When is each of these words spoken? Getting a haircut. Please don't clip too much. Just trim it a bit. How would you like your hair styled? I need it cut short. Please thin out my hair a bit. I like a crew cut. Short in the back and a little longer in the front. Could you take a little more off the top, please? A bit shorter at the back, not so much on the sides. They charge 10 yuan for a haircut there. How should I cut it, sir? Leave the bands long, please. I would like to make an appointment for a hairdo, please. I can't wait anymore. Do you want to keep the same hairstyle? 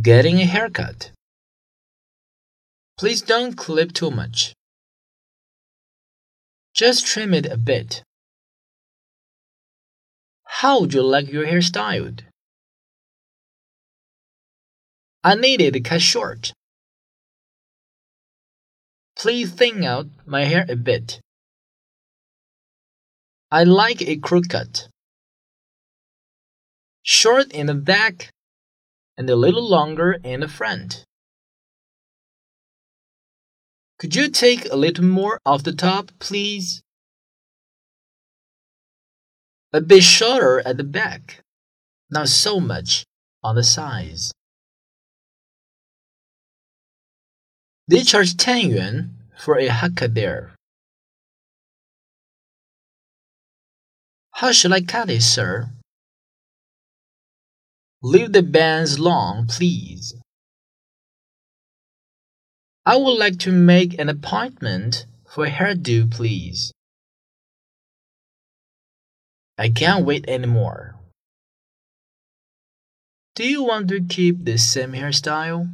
Getting 0.00 0.40
a 0.40 0.46
haircut. 0.46 1.10
Please 2.96 3.20
don't 3.20 3.54
clip 3.54 3.92
too 3.92 4.10
much. 4.10 4.54
Just 6.72 7.06
trim 7.06 7.34
it 7.34 7.44
a 7.44 7.58
bit. 7.58 8.02
How 10.44 10.80
would 10.80 10.94
you 10.94 11.02
like 11.02 11.30
your 11.30 11.44
hair 11.44 11.60
styled? 11.60 12.22
I 15.22 15.34
need 15.34 15.60
it 15.60 15.84
cut 15.84 16.00
short. 16.00 16.54
Please 19.16 19.50
thin 19.50 19.84
out 19.84 20.06
my 20.24 20.44
hair 20.44 20.64
a 20.68 20.76
bit. 20.76 21.20
I 23.50 23.64
like 23.64 24.00
a 24.00 24.16
crew 24.16 24.42
cut. 24.42 24.88
Short 27.02 27.52
in 27.52 27.66
the 27.66 27.74
back 27.74 28.30
and 29.20 29.28
a 29.28 29.36
little 29.36 29.68
longer 29.68 30.16
in 30.24 30.40
the 30.40 30.48
front. 30.48 31.04
Could 33.98 34.16
you 34.16 34.30
take 34.30 34.64
a 34.64 34.76
little 34.76 35.04
more 35.04 35.38
off 35.44 35.62
the 35.62 35.74
top, 35.74 36.10
please? 36.18 36.80
A 39.74 39.82
bit 39.82 40.04
shorter 40.04 40.66
at 40.66 40.78
the 40.78 40.84
back, 40.84 41.42
not 42.10 42.28
so 42.28 42.60
much 42.60 43.04
on 43.44 43.56
the 43.56 43.62
sides. 43.62 44.32
They 47.88 48.04
charge 48.04 48.38
10 48.38 48.70
yuan 48.70 49.10
for 49.36 49.58
a 49.58 49.68
haircut 49.68 50.14
there. 50.14 50.54
How 54.30 54.52
should 54.52 54.72
I 54.72 54.80
cut 54.80 55.10
it, 55.10 55.20
sir? 55.20 55.68
Leave 58.02 58.32
the 58.32 58.42
bands 58.42 58.98
long, 58.98 59.46
please. 59.46 60.14
I 62.86 62.96
would 62.96 63.18
like 63.18 63.38
to 63.40 63.52
make 63.52 63.98
an 63.98 64.08
appointment 64.08 65.06
for 65.28 65.44
a 65.44 65.50
hairdo, 65.50 66.10
please. 66.10 66.72
I 69.58 69.68
can't 69.68 70.06
wait 70.06 70.26
anymore. 70.28 70.96
Do 73.34 73.46
you 73.46 73.62
want 73.64 73.88
to 73.88 74.00
keep 74.00 74.44
the 74.44 74.56
same 74.56 74.92
hairstyle? 74.92 75.70